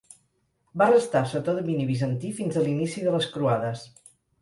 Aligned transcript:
Va 0.81 0.87
restar 0.91 1.21
sota 1.35 1.55
domini 1.59 1.87
bizantí 1.91 2.35
fins 2.41 2.61
a 2.63 2.67
l'inici 2.67 3.07
de 3.09 3.17
les 3.21 3.33
croades. 3.37 3.89